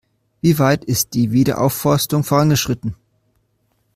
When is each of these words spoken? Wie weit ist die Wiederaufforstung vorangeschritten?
Wie 0.41 0.57
weit 0.57 0.83
ist 0.83 1.13
die 1.13 1.31
Wiederaufforstung 1.31 2.23
vorangeschritten? 2.23 2.95